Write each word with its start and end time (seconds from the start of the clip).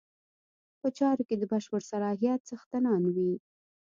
په 0.79 0.87
چارو 0.97 1.23
کې 1.27 1.35
د 1.37 1.43
بشپړ 1.51 1.81
صلاحیت 1.91 2.39
څښتنان 2.49 3.03
وي. 3.15 3.33